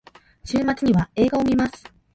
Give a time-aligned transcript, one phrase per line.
[0.43, 1.85] 週末には映画を観ます。